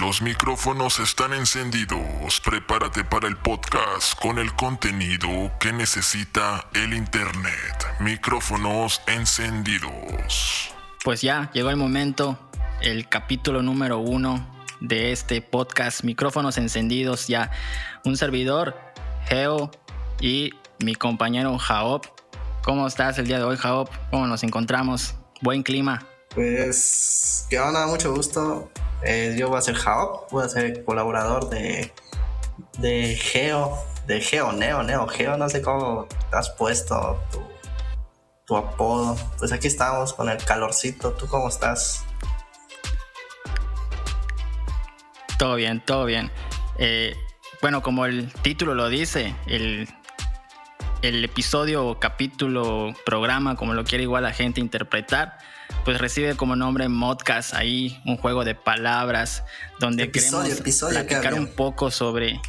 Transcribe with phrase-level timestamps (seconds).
[0.00, 2.40] Los micrófonos están encendidos.
[2.40, 7.86] Prepárate para el podcast con el contenido que necesita el Internet.
[8.00, 10.72] Micrófonos encendidos.
[11.04, 12.38] Pues ya llegó el momento,
[12.80, 14.46] el capítulo número uno
[14.80, 16.04] de este podcast.
[16.04, 17.50] Micrófonos encendidos ya.
[18.04, 18.74] Un servidor,
[19.26, 19.70] Geo
[20.20, 22.06] y mi compañero Jaop.
[22.62, 23.90] ¿Cómo estás el día de hoy, Jaop?
[24.10, 25.16] ¿Cómo nos encontramos?
[25.42, 26.06] Buen clima.
[26.34, 28.70] Pues, que onda, mucho gusto.
[29.02, 31.92] Eh, yo voy a ser Jaop, voy a ser colaborador de,
[32.78, 37.42] de Geo, de Geo, Neo, Neo, Geo, no sé cómo has puesto tu,
[38.46, 39.16] tu apodo.
[39.38, 41.12] Pues aquí estamos con el calorcito.
[41.12, 42.04] ¿Tú cómo estás?
[45.38, 46.30] Todo bien, todo bien.
[46.78, 47.14] Eh,
[47.60, 49.88] bueno, como el título lo dice, el,
[51.02, 55.36] el episodio, capítulo, programa, como lo quiere igual la gente interpretar,
[55.84, 59.44] pues recibe como nombre Modcast, ahí un juego de palabras
[59.80, 60.48] donde queremos
[60.90, 62.40] platicar un poco sobre...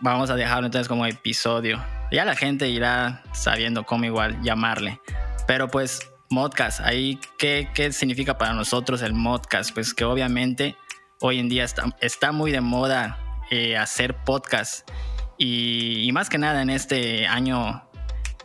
[0.00, 1.82] Vamos a dejarlo entonces como episodio.
[2.12, 5.00] Ya la gente irá sabiendo cómo igual llamarle.
[5.46, 9.72] Pero pues Modcast, ahí ¿qué, qué significa para nosotros el Modcast?
[9.72, 10.76] Pues que obviamente
[11.20, 13.18] hoy en día está, está muy de moda
[13.50, 14.90] eh, hacer podcast
[15.38, 17.82] y, más que nada en este año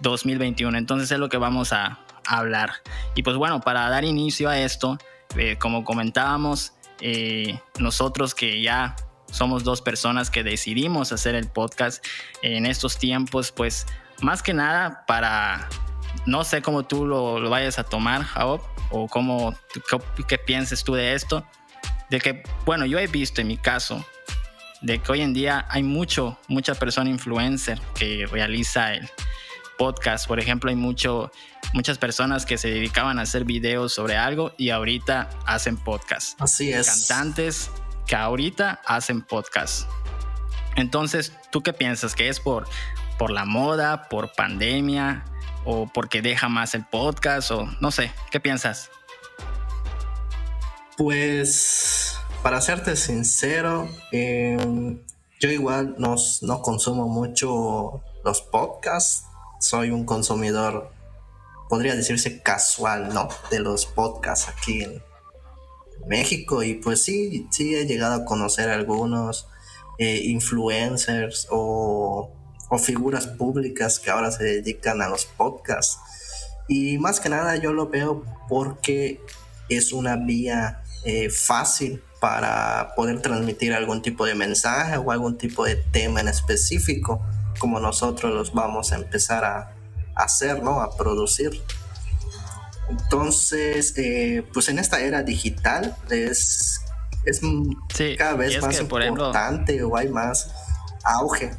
[0.02, 0.78] 2021.
[0.78, 2.74] Entonces es lo que vamos a, hablar.
[3.16, 5.00] Y pues bueno, para dar inicio a esto,
[5.36, 8.96] eh, como comentábamos, eh, nosotros que ya
[9.32, 12.06] somos dos personas que decidimos hacer el podcast
[12.44, 13.88] en estos tiempos, pues
[14.22, 15.70] más que nada para,
[16.28, 20.84] no sé cómo tú lo, lo vayas a tomar, Jaob, o cómo, qué, qué pienses
[20.84, 21.44] tú de esto,
[22.10, 24.06] de que, bueno, yo he visto en mi caso,
[24.82, 29.10] de que hoy en día hay mucho, mucha persona influencer que realiza el,
[29.80, 30.28] podcast.
[30.28, 31.32] Por ejemplo, hay mucho,
[31.74, 36.40] muchas personas que se dedicaban a hacer videos sobre algo y ahorita hacen podcast.
[36.40, 36.86] Así es.
[36.86, 37.72] Cantantes
[38.06, 39.90] que ahorita hacen podcast.
[40.76, 42.14] Entonces, ¿tú qué piensas?
[42.14, 42.68] ¿Que es por,
[43.18, 45.24] por la moda, por pandemia
[45.64, 48.12] o porque deja más el podcast o no sé?
[48.32, 48.92] ¿Qué piensas?
[50.98, 54.58] Pues, para serte sincero, eh,
[55.40, 59.26] yo igual no, no consumo mucho los podcasts
[59.60, 60.92] soy un consumidor,
[61.68, 63.28] podría decirse casual, ¿no?
[63.52, 65.04] De los podcasts aquí en
[66.08, 69.48] México y pues sí, sí he llegado a conocer algunos
[69.98, 72.32] eh, influencers o,
[72.70, 76.00] o, figuras públicas que ahora se dedican a los podcasts.
[76.70, 79.22] Y más que nada yo lo veo porque
[79.68, 85.66] es una vía eh, fácil para poder transmitir algún tipo de mensaje o algún tipo
[85.66, 87.22] de tema en específico
[87.60, 89.74] como nosotros los vamos a empezar a,
[90.16, 90.82] hacer, ¿no?
[90.82, 91.62] A producir.
[92.90, 96.82] Entonces, eh, pues en esta era digital es,
[97.24, 97.40] es
[98.18, 100.52] cada vez más importante o hay más
[101.06, 101.52] auge.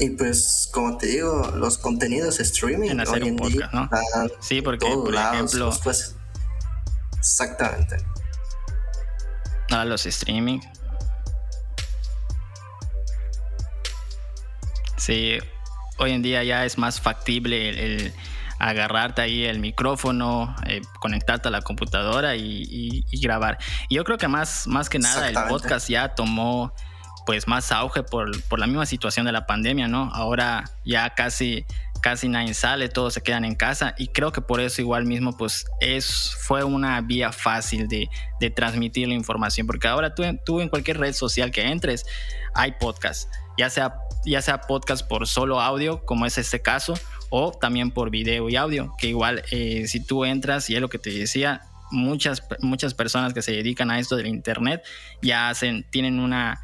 [0.00, 3.90] Y pues, como te digo, los contenidos streaming en hacer hoy en podcast, día ¿no?
[4.40, 5.72] Sí, porque, por ejemplo...
[5.82, 6.14] Pues,
[7.18, 7.96] exactamente
[9.70, 10.60] a los streaming.
[14.96, 15.38] Sí,
[15.98, 18.12] hoy en día ya es más factible el,
[18.58, 23.58] agarrarte ahí el micrófono, eh, conectarte a la computadora y, grabar.
[23.88, 26.72] Y yo creo que más, más que nada el podcast ya tomó
[27.28, 30.10] pues más auge por, por, la misma situación de la pandemia, ¿no?
[30.14, 31.66] Ahora ya casi
[32.00, 35.36] casi nadie sale, todos se quedan en casa y creo que por eso igual mismo
[35.36, 38.08] pues es, fue una vía fácil de,
[38.40, 42.06] de transmitir la información, porque ahora tú, tú, en cualquier red social que entres
[42.54, 46.94] hay podcast, ya sea, ya sea podcast por solo audio, como es este caso,
[47.28, 50.88] o también por video y audio, que igual eh, si tú entras y es lo
[50.88, 51.60] que te decía,
[51.90, 54.82] muchas, muchas personas que se dedican a esto del internet
[55.20, 56.58] ya hacen, tienen una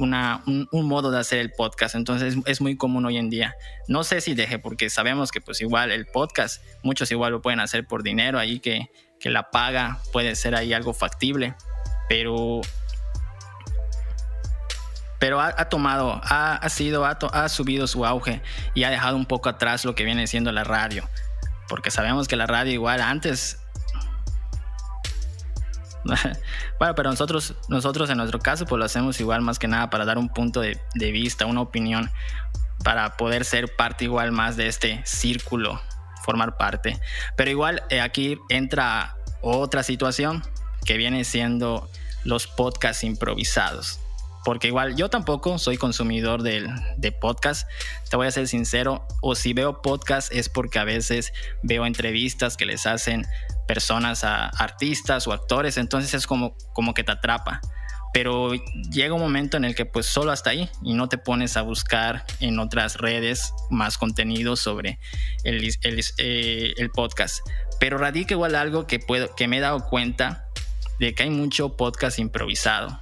[0.00, 1.94] un, modo de hacer el podcast.
[1.94, 3.54] Entonces es muy común hoy en día.
[3.88, 7.60] No sé si deje, porque sabemos que pues igual el podcast, muchos igual lo pueden
[7.60, 11.54] hacer por dinero, ahí que, que la paga puede ser ahí algo factible,
[12.08, 12.60] pero...
[15.18, 18.40] Pero ha, tomado, ha, ha sido, ha, ha subido su auge
[18.74, 21.06] y ha dejado un poco atrás lo que viene siendo la radio.
[21.68, 23.58] Porque sabemos que la radio igual antes
[26.78, 30.04] bueno, pero nosotros, nosotros en nuestro caso, pues lo hacemos igual más que nada para
[30.04, 32.10] dar un punto de, de vista, una opinión,
[32.84, 35.80] para poder ser parte igual más de este círculo,
[36.24, 36.98] formar parte.
[37.36, 40.42] Pero igual eh, aquí entra otra situación
[40.84, 41.90] que viene siendo
[42.24, 44.00] los podcasts improvisados.
[44.44, 46.66] Porque igual yo tampoco soy consumidor de,
[46.96, 47.68] de podcast,
[48.08, 51.32] te voy a ser sincero, o si veo podcast es porque a veces
[51.62, 53.26] veo entrevistas que les hacen
[53.66, 57.60] personas a artistas o actores, entonces es como, como que te atrapa
[58.12, 58.52] pero
[58.90, 61.62] llega un momento en el que pues solo hasta ahí y no te pones a
[61.62, 64.98] buscar en otras redes más contenido sobre
[65.44, 65.72] el,
[66.18, 67.38] eh, el, podcast.
[67.78, 70.46] Pero radica igual algo que, puedo, que me he dado cuenta
[70.98, 73.00] de que hay mucho podcast improvisado.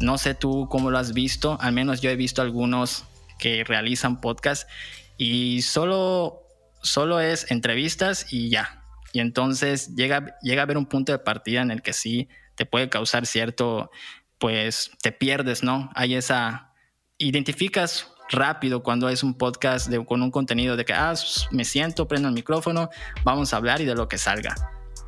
[0.00, 3.04] No sé tú cómo lo has visto, al menos yo he visto algunos
[3.38, 4.68] que realizan podcast
[5.16, 6.42] y solo,
[6.82, 8.84] solo es entrevistas y ya.
[9.12, 12.66] Y entonces llega, llega a haber un punto de partida en el que sí te
[12.66, 13.90] puede causar cierto,
[14.38, 15.90] pues te pierdes, ¿no?
[15.94, 16.72] Hay esa,
[17.16, 21.14] identificas rápido cuando es un podcast con un contenido de que, ah,
[21.50, 22.90] me siento, prendo el micrófono,
[23.24, 24.54] vamos a hablar y de lo que salga.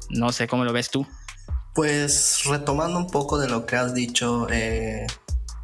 [0.08, 1.06] No sé cómo lo ves tú.
[1.80, 5.06] Pues retomando un poco de lo que has dicho eh,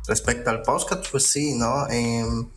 [0.09, 1.87] respecto al podcast, pues sí, ¿no?
[1.91, 2.49] Em,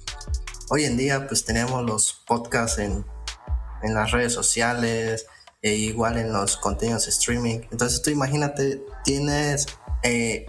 [0.70, 3.06] hoy en día pues tenemos los podcasts en,
[3.84, 5.26] en las redes sociales,
[5.62, 7.60] e igual en los contenidos streaming.
[7.70, 9.68] Entonces tú imagínate, tienes
[10.04, 10.46] eh,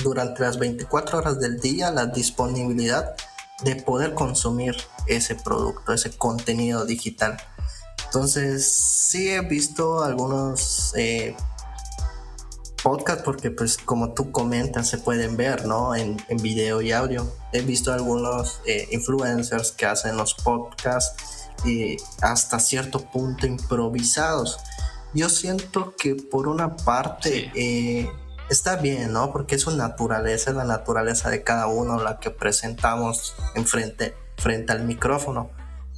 [0.00, 3.16] durante las 24 horas del día la disponibilidad
[3.64, 4.76] de poder consumir
[5.08, 7.38] ese producto, ese contenido digital.
[8.04, 11.34] Entonces sí he visto algunos eh,
[12.82, 15.94] podcasts porque pues como tú comentas se pueden ver ¿no?
[15.94, 17.30] en, en video y audio.
[17.52, 24.58] He visto algunos eh, influencers que hacen los podcasts eh, hasta cierto punto improvisados.
[25.12, 28.08] Yo siento que por una parte eh,
[28.48, 29.32] está bien, ¿no?
[29.32, 34.14] Porque es su naturaleza, es la naturaleza de cada uno la que presentamos en frente,
[34.36, 35.50] frente al micrófono.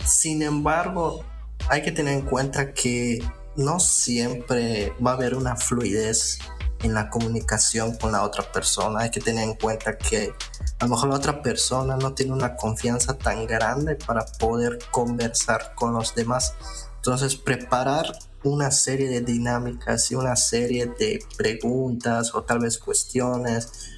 [0.05, 1.25] Sin embargo,
[1.69, 3.23] hay que tener en cuenta que
[3.55, 6.39] no siempre va a haber una fluidez
[6.83, 9.01] en la comunicación con la otra persona.
[9.01, 10.35] Hay que tener en cuenta que
[10.79, 15.75] a lo mejor la otra persona no tiene una confianza tan grande para poder conversar
[15.75, 16.55] con los demás.
[16.97, 18.07] Entonces, preparar
[18.45, 23.91] una serie de dinámicas y una serie de preguntas o tal vez cuestiones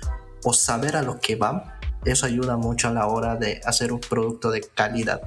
[0.44, 4.00] o saber a lo que va, eso ayuda mucho a la hora de hacer un
[4.00, 5.22] producto de calidad.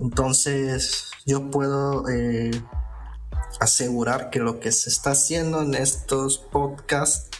[0.00, 2.50] Entonces, yo puedo eh,
[3.64, 7.30] asegurar que lo que se está haciendo en estos podcasts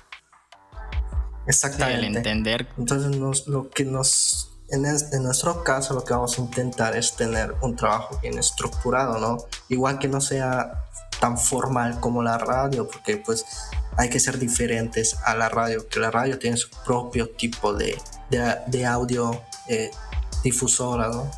[1.47, 2.07] exactamente.
[2.07, 2.69] El entender.
[2.79, 7.77] Entonces lo que nos en, nuestro caso lo que vamos a intentar es tener un
[7.77, 9.37] trabajo bien estructurado no
[9.69, 10.85] igual que no sea
[11.21, 13.45] tan formal como la radio porque pues
[13.97, 17.97] hay que ser diferentes a la radio que la radio tiene su propio tipo de,
[18.31, 19.91] de, audio eh,
[20.43, 21.31] difusora no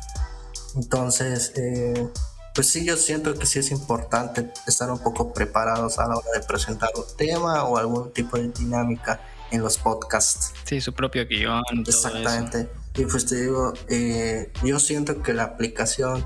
[0.75, 2.09] entonces eh,
[2.57, 6.27] pues sí, yo siento que sí es importante estar un poco preparados a la hora
[6.33, 9.21] de presentar un tema o algún tipo de dinámica
[9.51, 10.55] en los podcasts.
[10.63, 11.61] Sí, su propio guion.
[11.85, 12.67] Exactamente.
[12.95, 16.25] Y pues te digo, eh, yo siento que la aplicación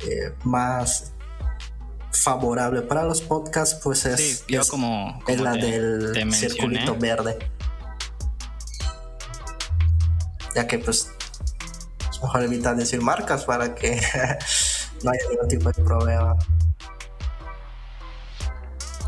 [0.00, 1.12] eh, más
[2.10, 7.38] favorable para los podcasts pues es, como, es la del circulito verde.
[10.56, 11.08] Ya que pues
[12.10, 14.02] es mejor evitar decir marcas para que
[15.04, 16.36] no hay ningún tipo de problema.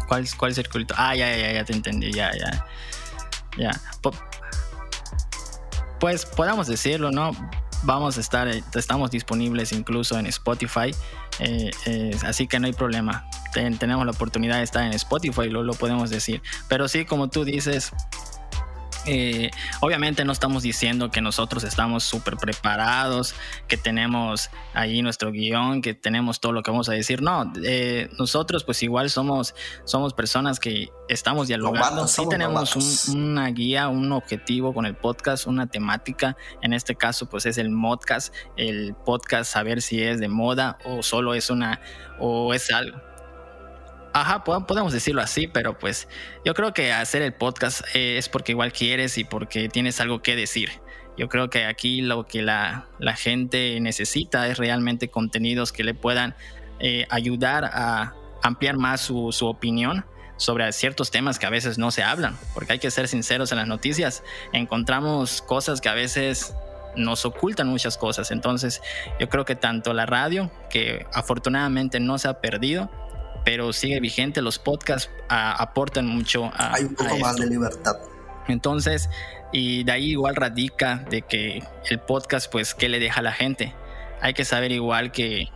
[0.08, 0.94] ¿Cuál, cuál circuito?
[0.96, 2.66] Ah, ya, ya, ya te entendí, ya, ya.
[3.56, 3.70] Ya.
[6.00, 7.32] Pues podemos decirlo, ¿no?
[7.82, 10.94] Vamos a estar, eh, estamos disponibles incluso en Spotify,
[11.38, 13.26] eh, eh, así que no hay problema.
[13.52, 16.42] tenemos la oportunidad de estar en Spotify, lo, lo podemos decir.
[16.68, 17.92] Pero sí, como tú dices,
[19.06, 23.34] eh, obviamente no estamos diciendo que nosotros estamos súper preparados,
[23.68, 27.22] que tenemos ahí nuestro guion, que tenemos todo lo que vamos a decir.
[27.22, 32.08] No, eh, nosotros pues igual somos, somos personas que estamos dialogando.
[32.08, 36.36] sí tenemos una guía, un objetivo con el podcast, una temática.
[36.62, 41.02] En este caso pues es el modcast, el podcast saber si es de moda o
[41.02, 41.80] solo es una
[42.18, 43.13] o es algo
[44.16, 46.06] Ajá, podemos decirlo así, pero pues
[46.44, 50.22] yo creo que hacer el podcast eh, es porque igual quieres y porque tienes algo
[50.22, 50.70] que decir.
[51.18, 56.36] Yo creo que aquí lo que la, gente necesita es realmente contenidos que le puedan
[56.78, 60.04] eh, ayudar a ampliar más su, su opinión
[60.36, 63.58] sobre ciertos temas que a veces no se hablan, porque hay que ser sinceros en
[63.58, 64.22] las noticias.
[64.52, 66.54] Encontramos cosas que a veces
[66.94, 68.30] nos ocultan muchas cosas.
[68.30, 68.80] Entonces,
[69.18, 72.90] yo creo que tanto la radio, que afortunadamente no se ha perdido,
[73.44, 74.42] pero sigue vigente.
[74.42, 76.74] Los podcasts aportan mucho a.
[76.74, 77.96] Hay un poco más de libertad.
[78.48, 79.08] Entonces,
[79.52, 83.32] y de ahí igual radica de que el podcast, pues, ¿qué le deja a la
[83.32, 83.74] gente?
[84.20, 85.48] Hay que saber igual que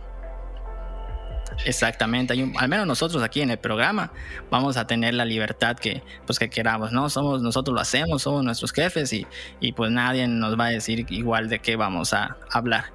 [1.65, 4.11] Exactamente, hay al menos nosotros aquí en el programa
[4.49, 7.09] vamos a tener la libertad que pues que queramos, ¿no?
[7.09, 9.27] Somos nosotros lo hacemos, somos nuestros jefes y,
[9.59, 12.85] y pues nadie nos va a decir igual de qué vamos a hablar.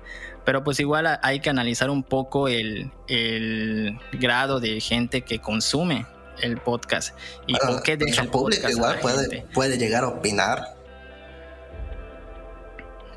[0.44, 6.06] Pero pues igual hay que analizar un poco el, el grado de gente que consume
[6.40, 10.74] el podcast y por qué deja el público igual puede, puede llegar a opinar.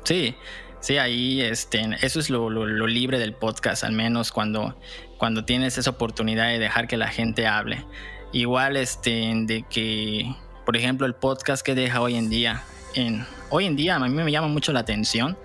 [0.04, 0.34] Sí,
[0.80, 4.78] Sí, ahí este, eso es lo, lo, libre del podcast, al menos cuando,
[5.18, 7.84] cuando tienes esa oportunidad de dejar que la gente hable.
[8.32, 10.32] Igual este, de que,
[10.64, 12.62] por ejemplo, el podcast que deja hoy en día,
[12.94, 15.36] en, hoy en día a mí me llama mucho la atención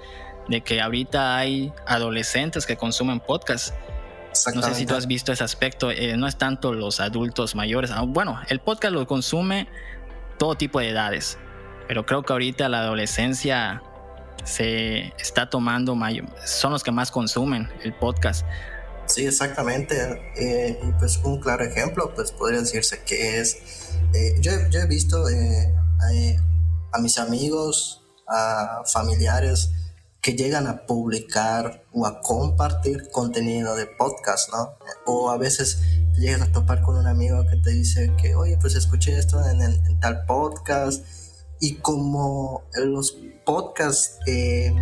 [0.47, 3.73] de que ahorita hay adolescentes que consumen podcast.
[4.55, 7.91] No sé si tú has visto ese aspecto, eh, no es tanto los adultos mayores,
[7.91, 9.67] ah, bueno, el podcast lo consume
[10.39, 11.37] todo tipo de edades,
[11.87, 13.83] pero creo que ahorita la adolescencia
[14.43, 18.43] se está tomando, mayor, son los que más consumen el podcast.
[19.05, 19.95] Sí, exactamente.
[20.35, 23.57] Eh, y pues un claro ejemplo, pues podría decirse que es,
[24.13, 25.73] eh, yo, yo, he visto eh,
[26.91, 29.71] a, a, mis amigos, a familiares
[30.23, 34.77] que llegan a publicar o a compartir contenido de podcast, ¿no?
[35.05, 35.79] O a veces
[36.17, 39.61] llegas a topar con un amigo que te dice que, oye, pues escuché esto en,
[39.61, 41.05] en tal podcast
[41.59, 44.73] y como los podcasts eh,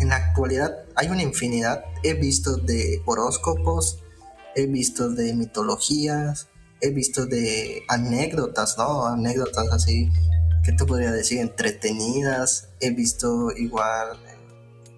[0.00, 1.84] en la actualidad hay una infinidad.
[2.02, 3.98] He visto de horóscopos,
[4.54, 6.48] he visto de mitologías,
[6.80, 9.06] he visto de anécdotas, ¿no?
[9.06, 10.10] Anécdotas así,
[10.64, 11.40] que te podría decir?
[11.40, 12.68] Entretenidas.
[12.80, 14.25] He visto igual...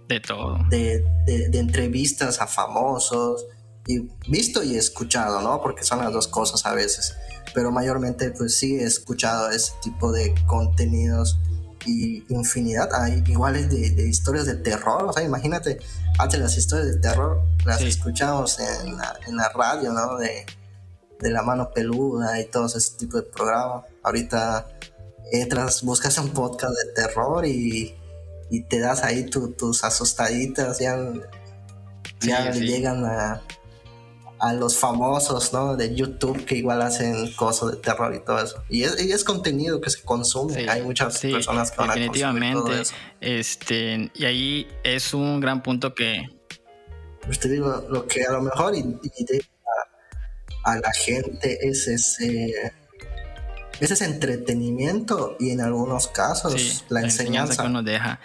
[0.09, 0.59] De todo.
[0.71, 3.47] De, de, entrevistas a famosos.
[3.87, 5.63] Y visto y escuchado, ¿no?
[5.63, 7.17] Porque son las dos cosas a veces.
[7.55, 11.39] Pero mayormente pues sí he escuchado ese tipo de contenidos
[11.87, 12.89] y infinidad.
[12.95, 15.05] Hay iguales de, historias de terror.
[15.05, 15.79] O sea, imagínate,
[16.19, 20.19] antes las historias de terror las escuchamos en la, en la radio, ¿no?
[20.19, 20.45] De,
[21.21, 23.85] de, la mano peluda y todo ese tipo de programas.
[24.03, 24.69] Ahorita
[25.33, 27.95] entras, buscas un podcast de terror y,
[28.51, 30.99] y te das ahí tus asustaditas, ya,
[32.21, 33.43] ya llegan a
[34.41, 35.77] a los famosos, ¿no?
[35.77, 38.63] De YouTube que igual hacen cosas de terror y todo eso.
[38.69, 40.69] Y es, y es contenido que se consume.
[40.69, 42.95] Hay muchas personas que van definitivamente, a consumir todo eso.
[43.21, 46.29] Este, y ahí es un gran punto que...
[47.23, 49.43] Pues te digo, lo que a lo mejor divide
[50.65, 52.73] a, la gente es ese...
[53.81, 56.53] Es ese entretenimiento y en algunos casos
[56.89, 57.23] la, enseñanza.
[57.23, 58.21] enseñanza que uno deja.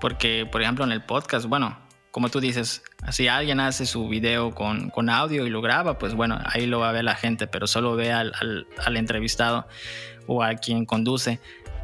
[0.00, 1.78] Porque, por ejemplo, en el podcast, bueno,
[2.10, 6.14] como tú dices, si alguien hace su video con, con, audio y lo graba, pues
[6.14, 8.32] bueno, ahí lo va a ver la gente, pero solo ve al,
[8.84, 9.66] al, entrevistado
[10.26, 11.40] o a quien conduce.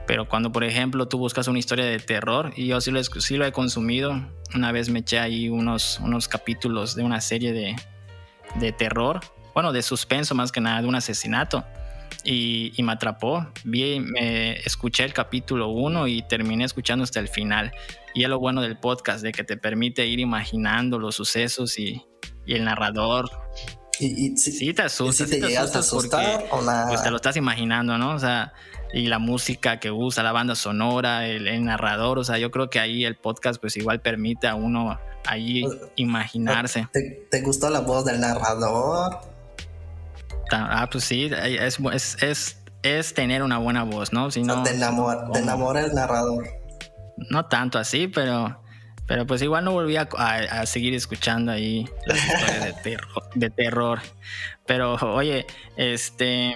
[0.06, 3.36] Pero cuando, por ejemplo, tú buscas una historia de terror, y yo sí lo, sí
[3.36, 7.74] lo he consumido, una vez me eché ahí unos, unos capítulos de una serie de,
[8.56, 9.20] de terror,
[9.54, 11.64] bueno, de suspenso más que nada, de un asesinato
[12.24, 13.46] y, me atrapó.
[13.64, 17.72] Vi, me escuché el capítulo 1 y terminé escuchando hasta el final.
[18.14, 22.02] Y es lo bueno del podcast, de que te permite ir imaginando los sucesos y,
[22.46, 23.30] y el narrador.
[24.00, 28.14] Y, sí te asusta, si te, asustar o Pues te lo estás imaginando, ¿no?
[28.14, 28.52] O sea,
[28.92, 32.80] y la música que usa, la banda sonora, el, narrador, o sea, yo creo que
[32.80, 35.64] ahí el podcast pues igual permite a uno ahí
[35.96, 36.88] imaginarse.
[36.92, 39.33] ¿Te, te gustó la voz del narrador?
[40.50, 41.78] Ah, pues sí, es,
[42.22, 44.30] es, es, tener una buena voz, ¿no?
[44.30, 46.46] Si no te, enamora, el narrador.
[47.30, 48.60] No tanto así, pero,
[49.06, 54.00] pero pues igual no volví a, seguir escuchando ahí las historias de, terror, de terror.
[54.66, 56.54] Pero oye, este,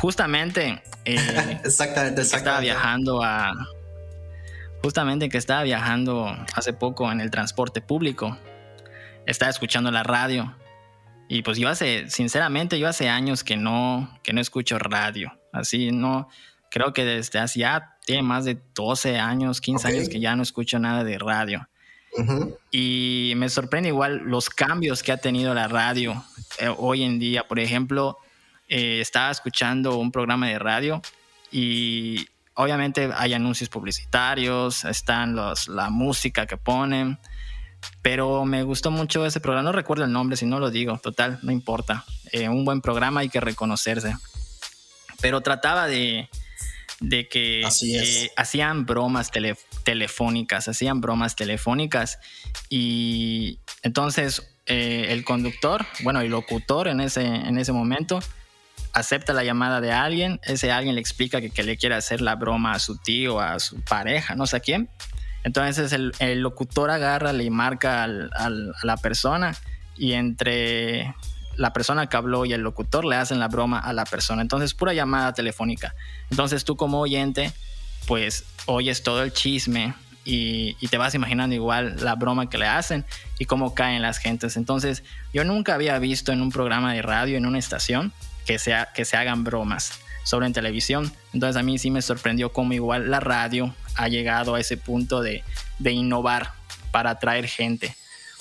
[0.00, 3.52] justamente, eh, exactamente, estaba viajando a,
[4.82, 8.38] justamente que estaba viajando hace poco en el transporte público,
[9.26, 10.54] estaba escuchando la radio
[11.28, 15.32] y pues yo hace, sinceramente, yo hace años que no, que no escucho radio.
[15.52, 16.28] Así, no,
[16.70, 20.42] creo que desde hace ya tiene más de 12 años, 15 años que ya no
[20.42, 21.68] escucho nada de radio.
[22.70, 26.24] Y me sorprende igual los cambios que ha tenido la radio
[26.58, 27.46] eh, hoy en día.
[27.46, 28.16] Por ejemplo,
[28.68, 31.02] eh, estaba escuchando un programa de radio
[31.52, 37.18] y obviamente hay anuncios publicitarios, están los, la música que ponen
[38.02, 39.70] pero me gustó mucho ese programa.
[39.70, 40.98] No recuerdo el nombre, si no lo digo.
[40.98, 42.04] Total, no importa.
[42.30, 44.14] Eh, un buen programa hay que reconocerse.
[45.20, 46.28] Pero trataba de,
[47.00, 49.30] de que eh, hacían bromas
[49.82, 52.18] telefónicas, hacían bromas telefónicas.
[52.68, 58.20] Y entonces eh, el conductor, bueno, el locutor en ese, en ese momento,
[58.92, 60.38] acepta la llamada de alguien.
[60.44, 63.58] Ese alguien le explica que, que le quiere hacer la broma a su tío, a
[63.58, 64.88] su pareja, no sé a quién
[65.46, 68.50] entonces el, locutor agarra, le marca a
[68.82, 69.56] la persona
[69.96, 71.14] y entre
[71.54, 74.42] la persona que habló y el locutor le hacen la broma a la persona.
[74.42, 75.94] Entonces, pura llamada telefónica.
[76.32, 77.52] Entonces, tú como oyente,
[78.08, 83.04] pues oyes todo el chisme y, te vas imaginando igual la broma que le hacen
[83.38, 84.56] y cómo caen las gentes.
[84.56, 88.12] Entonces, yo nunca había visto en un programa de radio, en una estación,
[88.46, 88.56] que,
[88.96, 89.92] que se hagan bromas
[90.24, 91.12] sobre en televisión.
[91.32, 95.20] Entonces, a mí sí me sorprendió cómo igual la radio ha llegado a ese punto
[95.22, 95.42] de,
[95.78, 96.52] de innovar
[96.90, 97.96] para atraer gente.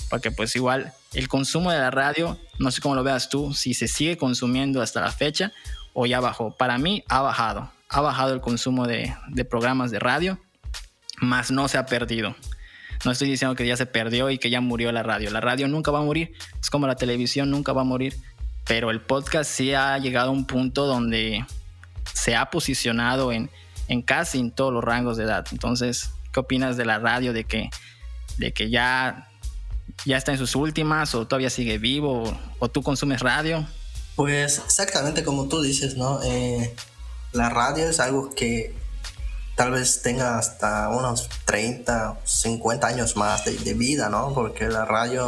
[0.10, 3.74] Porque pues igual el consumo de la radio, no sé cómo lo veas tú, si
[3.74, 5.52] se sigue consumiendo hasta la fecha
[5.94, 6.52] o ya bajó.
[6.52, 7.72] Para mí ha bajado.
[7.90, 10.40] Ha bajado el consumo de, de programas de radio
[11.22, 12.36] más no se ha perdido.
[13.04, 15.30] No estoy diciendo que ya se perdió y que ya murió la radio.
[15.32, 18.16] La radio nunca va a morir, es como la televisión nunca va a morir,
[18.66, 21.46] pero el podcast sí ha llegado a un punto donde
[22.14, 23.50] se ha posicionado en,
[23.88, 25.46] en casi en todos los rangos de edad.
[25.52, 27.34] Entonces, ¿qué opinas de la radio?
[27.34, 27.70] De que,
[28.38, 29.30] de que ya,
[30.06, 33.66] ya está en sus últimas o todavía sigue vivo o, tú consumes radio?
[34.16, 36.22] Pues exactamente como tú dices, ¿no?
[36.24, 36.74] Eh,
[37.34, 38.74] la radio es algo que
[39.56, 44.34] tal vez tenga hasta unos 30, 50 años más de, vida, ¿no?
[44.34, 45.28] Porque la radio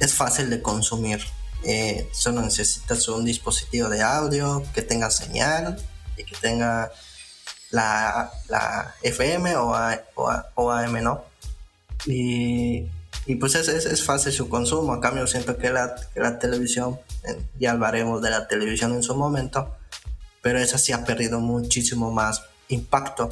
[0.00, 1.24] es fácil de consumir.
[1.64, 5.76] Eh, solo necesitas un dispositivo de audio que tenga señal
[6.16, 6.92] y que tenga
[7.70, 9.74] la, FM o,
[10.54, 11.24] o, AM, ¿no?
[12.06, 12.86] Y,
[13.40, 14.92] pues es, es, fácil su consumo.
[14.92, 16.98] A cambio, siento que la, que la televisión,
[17.58, 19.74] ya hablaremos de la televisión en su momento,
[20.42, 23.30] pero esa sí ha perdido muchísimo más impacto,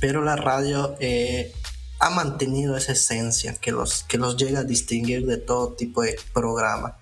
[0.00, 1.52] pero la radio eh,
[1.98, 6.18] ha mantenido esa esencia que los, que los llega a distinguir de todo tipo de
[6.34, 6.98] programa.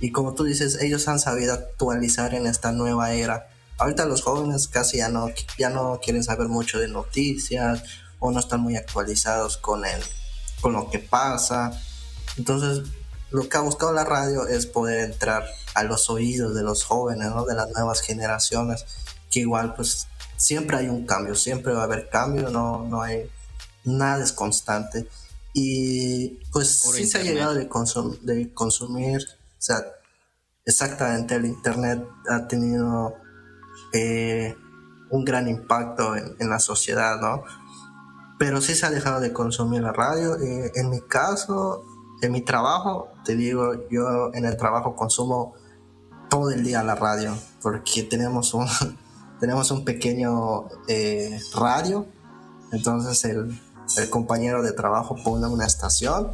[0.00, 3.48] Y como tú dices, ellos han sabido actualizar en esta nueva era.
[3.78, 5.28] Ahorita los jóvenes casi ya no,
[5.58, 7.82] ya no quieren saber mucho de noticias
[8.18, 10.00] o no están muy actualizados con, el,
[10.60, 11.72] con lo que pasa.
[12.36, 12.88] Entonces,
[13.30, 17.28] lo que ha buscado la radio es poder entrar a los oídos de los jóvenes,
[17.30, 17.44] ¿no?
[17.44, 18.86] de las nuevas generaciones,
[19.30, 23.28] que igual pues siempre hay un cambio, siempre va a haber cambio, no, no hay
[23.84, 25.08] nada es constante.
[25.52, 27.68] Y pues sí se ha llegado de,
[28.22, 29.84] de consumir, o sea,
[30.64, 33.16] exactamente el Internet ha tenido
[33.94, 34.56] eh,
[35.10, 37.44] un gran impacto en, la sociedad, ¿no?
[38.38, 40.36] Pero sí se ha dejado de consumir la radio.
[40.36, 41.84] Eh, en mi caso,
[42.20, 45.54] en mi trabajo, te digo, yo en el trabajo consumo
[46.28, 48.66] todo el día la radio, porque tenemos un,
[49.40, 52.06] tenemos un pequeño eh, radio,
[52.72, 53.60] entonces el,
[53.96, 56.32] el, compañero de trabajo pone una estación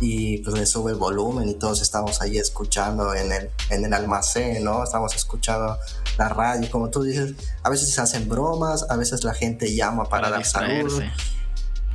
[0.00, 3.92] y pues le sube el volumen y todos estamos ahí escuchando en el, en el
[3.92, 4.82] almacén, ¿no?
[4.82, 5.78] Estamos escuchando
[6.18, 10.04] la radio, como tú dices, a veces se hacen bromas, a veces la gente llama
[10.08, 11.02] para, dar salud.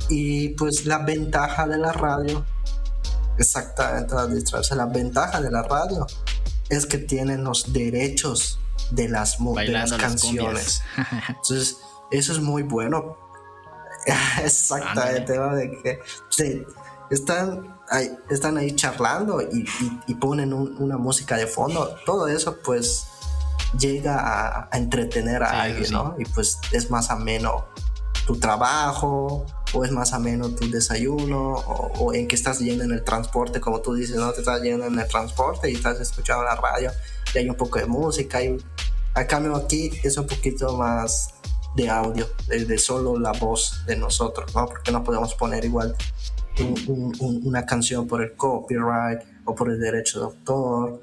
[0.08, 2.44] Y pues la ventaja de la radio,
[3.38, 6.06] exactamente, la distraerse, la ventaja de la radio
[6.68, 8.58] es que tienen los derechos
[8.90, 10.82] de las, de canciones.
[11.28, 11.76] Entonces,
[12.10, 13.16] eso es muy bueno.
[14.44, 16.00] Exactamente, de que
[17.10, 21.96] están, ahí, están ahí charlando y, ponen una música de fondo.
[22.06, 23.06] Todo eso, pues,
[23.78, 26.14] llega a, entretener a alguien, ¿no?
[26.18, 27.66] Y pues es más ameno
[28.26, 33.04] tu trabajo, o es más ameno tu desayuno, o, en que estás yendo en el
[33.04, 34.32] transporte, como tú dices, ¿no?
[34.32, 36.90] Te estás yendo en el transporte y estás escuchando la radio
[37.34, 38.56] y hay un poco de música y
[39.14, 41.34] a cambio aquí es un poquito más
[41.74, 44.66] de audio, de, solo la voz de nosotros, ¿no?
[44.66, 45.96] Porque no podemos poner igual
[46.58, 51.02] una canción por el copyright o por el derecho de autor,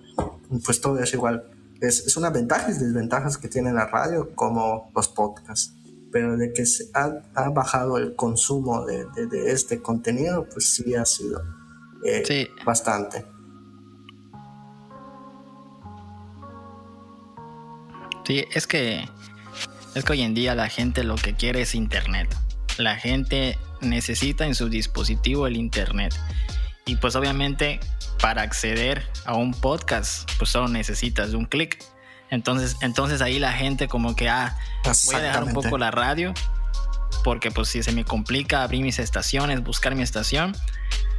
[0.66, 1.44] pues todo eso igual.
[1.80, 5.74] Es, es una ventaja y desventajas que tiene la radio como los podcasts
[6.12, 10.96] pero de que se ha, ha bajado el consumo de, de, este contenido, pues sí
[10.96, 11.44] ha sido
[12.04, 13.26] eh, bastante.
[18.26, 19.08] Sí, es que
[19.96, 22.36] es que hoy en día la gente lo que quiere es internet.
[22.78, 26.13] La gente necesita en su dispositivo el internet.
[26.86, 27.80] Y pues obviamente
[28.20, 31.84] para acceder a un podcast, pues solo necesitas un clic.
[32.30, 34.58] Entonces, entonces ahí la gente como que, ah,
[35.06, 36.34] voy a dejar un poco la radio,
[37.24, 40.56] porque pues si se me complica abrir mis estaciones, buscar mi estación.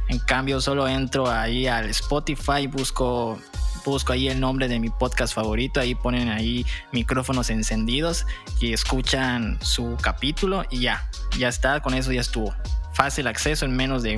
[0.07, 3.39] En cambio, solo entro ahí al Spotify, busco
[3.83, 8.25] busco ahí el nombre de mi podcast favorito, ahí ponen ahí micrófonos encendidos
[8.59, 12.53] y escuchan su capítulo y ya, ya está, con eso ya estuvo.
[12.93, 14.17] Fácil acceso en menos de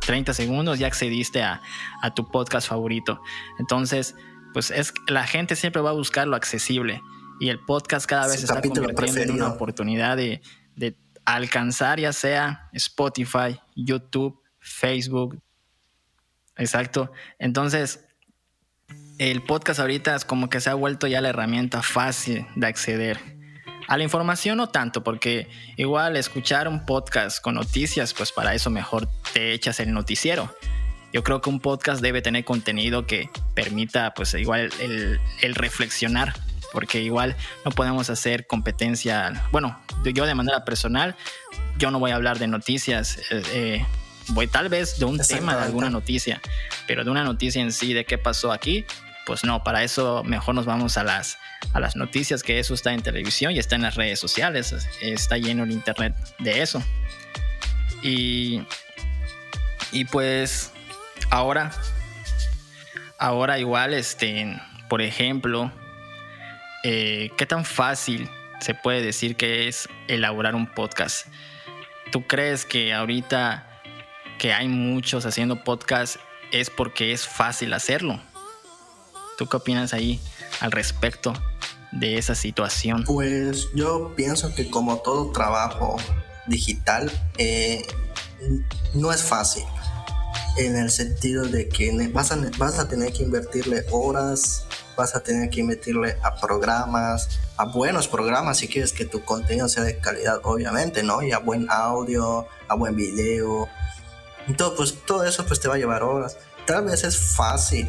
[0.00, 1.60] 30 segundos, ya accediste a,
[2.14, 3.20] tu podcast favorito.
[3.58, 4.14] Entonces,
[4.52, 7.02] pues es la gente siempre va a buscar lo accesible
[7.40, 10.40] y el podcast cada vez se está convirtiendo en una oportunidad de,
[10.74, 15.40] de alcanzar ya sea Spotify, YouTube, Facebook,
[16.58, 17.12] Exacto.
[17.38, 18.04] Entonces,
[19.18, 23.18] el podcast ahorita es como que se ha vuelto ya la herramienta fácil de acceder.
[23.88, 28.70] A la información no tanto, porque igual escuchar un podcast con noticias, pues para eso
[28.70, 30.54] mejor te echas el noticiero.
[31.12, 36.34] Yo creo que un podcast debe tener contenido que permita, pues igual el, el reflexionar,
[36.72, 39.48] porque igual no podemos hacer competencia.
[39.50, 41.16] Bueno, yo de manera personal,
[41.78, 43.18] yo no voy a hablar de noticias.
[43.30, 43.86] Eh, eh,
[44.28, 46.42] voy tal vez de un tema de alguna noticia,
[46.86, 48.84] pero de una noticia en sí, de qué pasó aquí,
[49.28, 51.36] pues no, para eso mejor nos vamos a las,
[51.74, 55.36] a las noticias, que eso está en televisión y está en las redes sociales, está
[55.36, 56.82] lleno el internet de eso.
[58.02, 58.62] Y,
[59.92, 60.72] y pues
[61.28, 61.72] ahora,
[63.18, 65.70] ahora igual, este, por ejemplo,
[66.82, 71.26] eh, ¿qué tan fácil se puede decir que es elaborar un podcast?
[72.12, 73.82] ¿Tú crees que ahorita
[74.38, 76.16] que hay muchos haciendo podcast
[76.50, 78.22] es porque es fácil hacerlo?
[79.38, 80.20] ¿Tú qué opinas ahí
[80.58, 81.32] al respecto
[81.92, 83.04] de esa situación?
[83.04, 85.96] Pues yo pienso que como todo trabajo
[86.48, 87.86] digital, eh,
[88.94, 89.62] no es fácil.
[90.56, 95.22] En el sentido de que vas a, vas a tener que invertirle horas, vas a
[95.22, 99.98] tener que invertirle a programas, a buenos programas si quieres que tu contenido sea de
[99.98, 101.22] calidad, obviamente, ¿no?
[101.22, 103.68] Y a buen audio, a buen video.
[104.48, 106.38] Entonces, pues todo eso pues te va a llevar horas.
[106.66, 107.88] Tal vez es fácil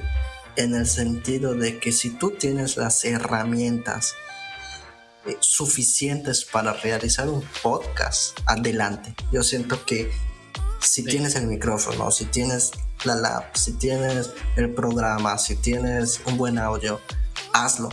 [0.60, 4.16] en el sentido de que si tú tienes las herramientas
[5.26, 9.16] eh, suficientes para realizar un podcast, adelante.
[9.32, 10.12] Yo siento que
[10.82, 12.72] si tienes el micrófono, si tienes
[13.06, 17.00] la lab, si tienes el programa, si tienes un buen audio,
[17.54, 17.90] hazlo.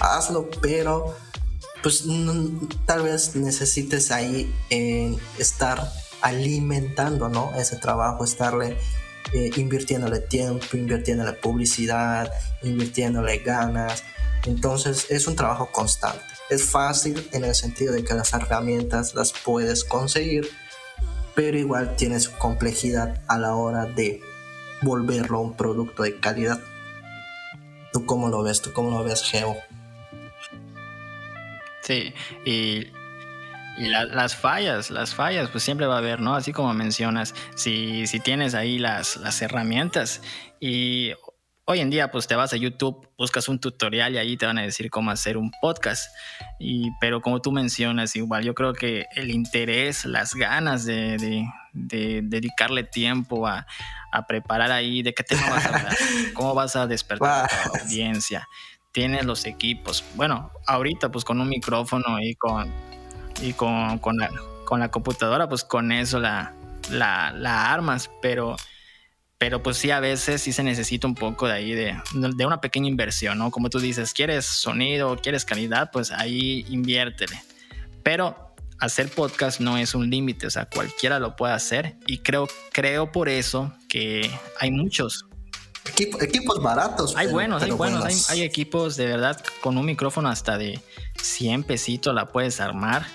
[0.00, 1.14] Hazlo, pero
[1.82, 2.04] pues
[2.86, 5.92] tal vez necesites ahí eh, estar
[6.22, 7.52] alimentando ¿no?
[7.56, 8.78] ese trabajo, estarle
[9.34, 14.04] eh, invirtiéndole tiempo, invirtiéndole publicidad, invirtiéndole ganas.
[14.46, 16.22] Entonces es un trabajo constante.
[16.50, 20.48] Es fácil en el sentido de que las herramientas las puedes conseguir,
[21.34, 24.20] pero igual tiene su complejidad a la hora de
[24.82, 26.60] volverlo un producto de calidad.
[27.92, 28.62] ¿Tú cómo lo ves?
[28.62, 29.56] ¿Tú cómo lo ves, Geo?
[31.82, 32.86] Sí, y
[33.76, 36.34] y las fallas, las fallas, pues siempre va a haber, ¿no?
[36.34, 40.22] Así como mencionas, si, si tienes ahí las, las herramientas
[40.60, 41.12] y
[41.66, 44.58] hoy en día pues te vas a YouTube, buscas un tutorial y ahí te van
[44.58, 46.10] a decir cómo hacer un podcast.
[46.58, 52.20] Y, pero como tú mencionas, igual yo creo que el interés, las ganas de, de,
[52.22, 53.66] dedicarle tiempo a,
[54.12, 55.96] a, preparar ahí, de qué tema vas a hablar,
[56.34, 58.48] cómo vas a despertar a la audiencia.
[58.92, 60.04] Tienes los equipos.
[60.14, 62.72] Bueno, ahorita pues con un micrófono y con
[63.40, 64.30] y con, con, la,
[64.64, 66.52] con la computadora, pues con eso la,
[66.90, 68.56] la, armas, pero,
[69.38, 72.60] pero pues sí, a veces sí se necesita un poco de ahí, de, de una
[72.60, 73.50] pequeña inversión, ¿no?
[73.50, 77.40] Como tú dices, quieres sonido, quieres calidad, pues ahí inviértele.
[78.02, 82.48] Pero hacer podcast no es un límite, o sea, cualquiera lo puede hacer y creo,
[82.72, 85.26] creo por eso que hay muchos.
[86.20, 87.16] Equipos baratos.
[87.16, 90.80] Hay buenos, hay buenos, Hay, hay, equipos de verdad con un micrófono hasta de
[91.22, 93.06] 100 pesitos la puedes armar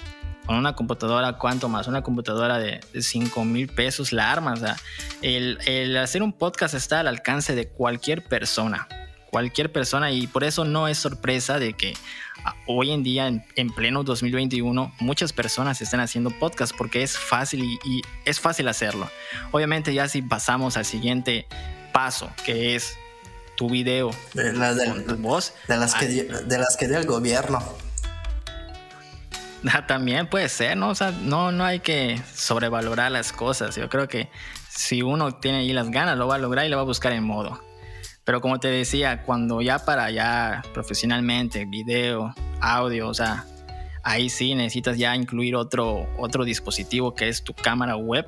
[0.50, 1.88] con una computadora, ¿cuánto más?
[1.88, 4.58] Una computadora de, 5 mil pesos la armas.
[4.58, 4.78] O sea,
[5.22, 8.88] el, hacer un podcast está al alcance de cualquier persona.
[9.30, 11.94] Cualquier persona y por eso no es sorpresa de que
[12.46, 17.64] ah, hoy en día, en, pleno 2021, muchas personas están haciendo podcast porque es fácil
[17.64, 19.08] y, es fácil hacerlo.
[19.52, 21.46] Obviamente ya si pasamos al siguiente
[21.92, 22.98] paso, que es
[23.56, 24.54] tu video de,
[25.08, 25.54] tu voz.
[25.68, 27.60] De las, que, de las que dio el gobierno.
[29.88, 30.90] También puede ser, ¿no?
[30.90, 33.76] O sea, no, no hay que sobrevalorar las cosas.
[33.76, 34.30] Yo creo que
[34.70, 37.12] si uno tiene ahí las ganas, lo va a lograr y lo va a buscar
[37.12, 37.62] en modo.
[38.24, 43.46] Pero como te decía, cuando ya para allá profesionalmente, video, audio, o sea,
[44.04, 48.28] ahí sí necesitas ya incluir otro, otro dispositivo que es tu cámara web,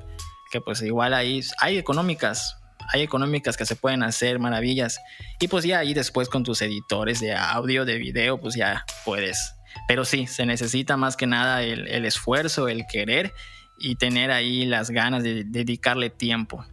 [0.50, 2.58] que pues igual ahí hay económicas,
[2.93, 4.99] hay económicas que se pueden hacer maravillas.
[5.39, 9.56] Y pues ya ahí después con tus editores de audio, de video, pues ya puedes
[9.88, 13.34] pero sí, se necesita más que nada el, esfuerzo, el querer
[13.77, 16.65] y tener ahí las ganas de dedicarle tiempo.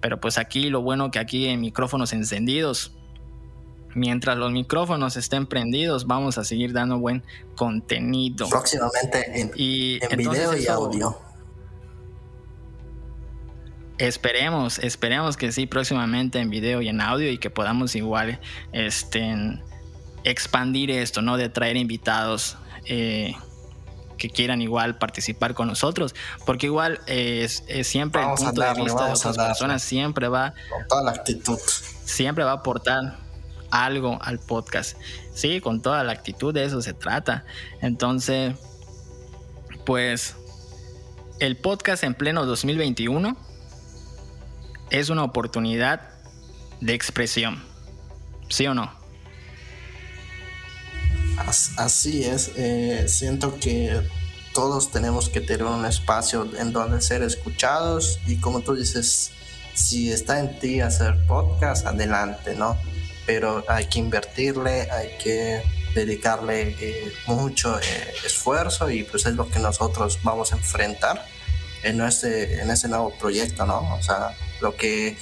[0.00, 2.96] Pero pues aquí lo bueno que aquí en micrófonos encendidos,
[3.94, 7.22] mientras los micrófonos estén prendidos, vamos a seguir dando buen
[7.56, 8.48] contenido.
[8.48, 9.50] Próximamente en,
[10.16, 11.25] video y audio.
[13.98, 18.40] Esperemos, esperemos que sí, próximamente en video y en audio y que podamos igual
[18.72, 19.34] este,
[20.24, 21.38] expandir esto, ¿no?
[21.38, 23.34] De traer invitados eh,
[24.18, 29.12] que quieran igual participar con nosotros, porque igual es, siempre el punto de vista de
[29.12, 31.58] otras personas siempre va con toda la actitud,
[32.04, 33.18] siempre va a aportar
[33.70, 34.98] algo al podcast.
[35.34, 37.44] Sí, con toda la actitud de eso se trata.
[37.80, 38.54] Entonces,
[39.84, 40.34] pues
[41.38, 43.36] el podcast en pleno 2021
[44.90, 46.00] es una oportunidad
[46.80, 47.62] de expresión.
[48.48, 48.92] ¿Sí o no?
[51.76, 54.00] Así es, eh, siento que
[54.54, 59.32] todos tenemos que tener un espacio en donde ser escuchados y como tú dices,
[59.74, 62.78] si está en ti hacer podcast, adelante, ¿no?
[63.26, 65.62] Pero hay que invertirle, hay que
[65.94, 71.24] dedicarle eh, mucho eh, esfuerzo y pues es lo que nosotros vamos a enfrentar
[71.82, 73.94] en, este, en ese nuevo proyecto, ¿no?
[73.94, 75.16] O sea, lo que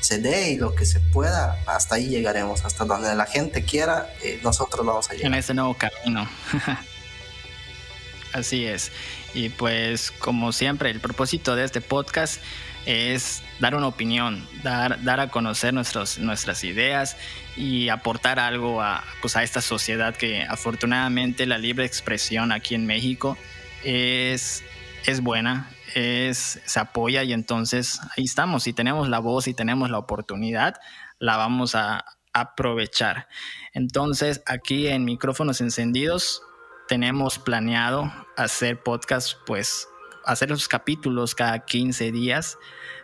[0.00, 4.12] se dé y lo que se pueda, hasta ahí llegaremos, hasta donde la gente quiera,
[4.22, 5.26] eh, nosotros vamos a llegar.
[5.26, 6.28] En ese nuevo camino.
[8.32, 8.90] Así es.
[9.34, 12.40] Y pues como siempre, el propósito de este podcast
[12.84, 17.16] es dar una opinión, dar, dar a conocer nuestros, nuestras ideas
[17.56, 22.86] y aportar algo a, pues a esta sociedad que afortunadamente la libre expresión aquí en
[22.86, 23.38] México
[23.84, 24.64] es,
[25.06, 28.64] es buena, es, se apoya y entonces ahí estamos.
[28.64, 30.74] Si tenemos la voz y tenemos la oportunidad,
[31.18, 33.28] la vamos a aprovechar.
[33.74, 36.42] Entonces aquí en micrófonos encendidos
[36.88, 39.88] tenemos planeado hacer podcast, pues
[40.24, 42.58] hacer los capítulos cada 15 días,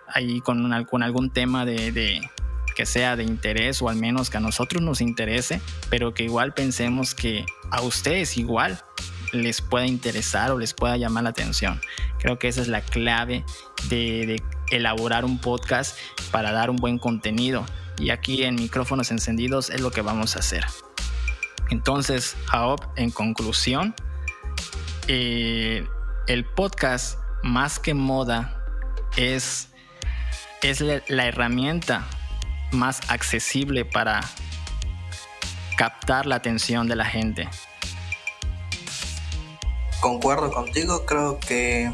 [0.08, 2.30] ahí con, algún tema de
[2.78, 6.54] que sea de interés o al menos que a nosotros nos interese, pero que igual
[6.54, 8.80] pensemos que a ustedes igual
[9.32, 11.80] les pueda interesar o les pueda llamar la atención.
[12.18, 13.44] Creo que esa es la clave
[13.88, 15.96] de, elaborar un podcast
[16.30, 17.64] para dar un buen contenido.
[17.98, 20.64] Y aquí en micrófonos encendidos es lo que vamos a hacer.
[21.70, 23.94] Entonces, Jaob, en conclusión,
[25.06, 25.86] eh,
[26.26, 28.62] el podcast más que moda
[29.16, 29.68] es,
[30.62, 32.06] es la herramienta
[32.72, 34.20] más accesible para
[35.76, 37.48] captar la atención de la gente
[40.00, 41.92] concuerdo contigo, creo que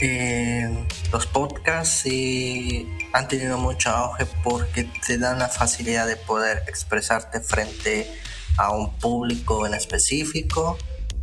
[0.00, 6.62] eh, los podcasts sí han tenido mucho auge porque te dan la facilidad de poder
[6.68, 8.10] expresarte frente
[8.58, 10.78] a un público en específico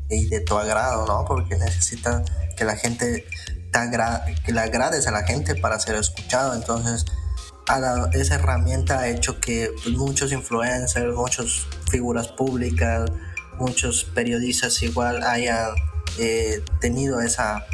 [0.09, 1.25] y de tu agrado, ¿no?
[1.25, 2.23] Porque necesitas
[2.55, 3.25] que la gente
[3.73, 6.53] te que le agrades a la gente para ser escuchado.
[6.53, 7.05] Entonces,
[8.13, 13.09] esa herramienta ha hecho que muchos influencers, muchas figuras públicas,
[13.57, 15.71] muchos periodistas igual hayan
[16.19, 17.65] eh, tenido esa,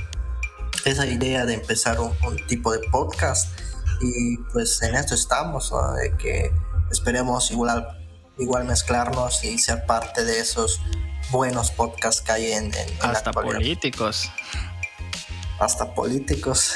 [0.89, 2.13] esa idea de empezar un,
[2.47, 3.58] tipo de podcast
[4.02, 5.71] y pues en esto estamos,
[6.02, 6.52] de que
[6.91, 7.88] esperemos igual,
[8.38, 10.82] igual mezclarnos y ser parte de esos
[11.32, 14.32] buenos podcasts que hay en, en, hasta políticos.
[15.60, 16.75] Hasta políticos.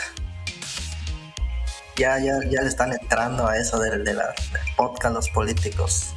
[1.96, 4.34] Ya, ya, ya le están entrando a eso de, de la
[4.76, 6.14] podcast los políticos.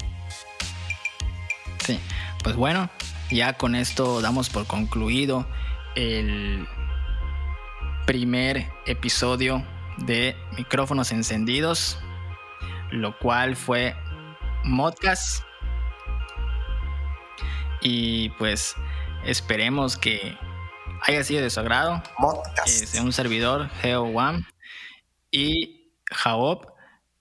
[1.85, 2.01] Sí.
[2.43, 2.91] Pues bueno,
[3.31, 5.47] ya con esto damos por concluido
[5.95, 6.67] el
[8.07, 9.66] primer episodio
[9.99, 11.99] de micrófonos encendidos,
[12.90, 13.97] lo cual fue
[14.64, 15.42] Modcast.
[17.83, 18.75] Y pues
[19.25, 20.38] esperemos que
[21.03, 22.03] haya sido de su agrado.
[22.19, 22.99] Modcast.
[23.01, 24.12] un servidor, Geo
[25.31, 26.73] y Jaob.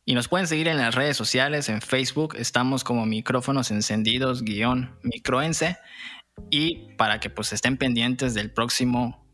[0.05, 4.99] Y nos pueden seguir en las redes sociales, en Facebook, estamos como micrófonos encendidos guion
[5.01, 5.77] microense.
[6.51, 9.24] Y para que pues estén pendientes del próximo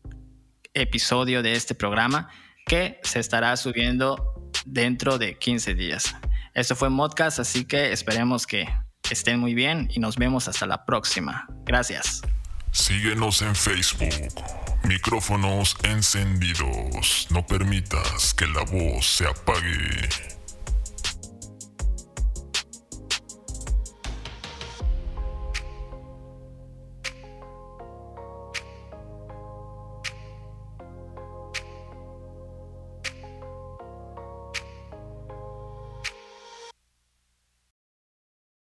[0.74, 2.28] episodio de este programa
[2.66, 6.14] que se estará subiendo dentro de 15 días.
[6.54, 8.68] Esto fue Modcast, así que esperemos que
[9.10, 11.46] estén muy bien y nos vemos hasta la próxima.
[11.64, 12.22] Gracias.
[12.70, 14.08] Síguenos en Facebook.
[14.84, 17.26] Micrófonos encendidos.
[17.30, 20.08] No permitas que la voz se apague.